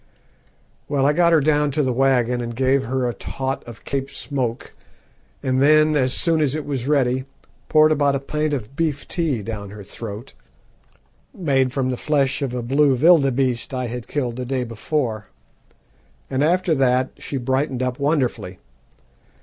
[0.89, 4.09] Well, I got her down to the waggon, and gave her a 'tot' of Cape
[4.09, 4.73] smoke,
[5.43, 7.25] and then, as soon as it was ready,
[7.69, 10.33] poured about a pint of beef tea down her throat,
[11.35, 15.27] made from the flesh of a blue vilderbeeste I had killed the day before,
[16.31, 18.57] and after that she brightened up wonderfully.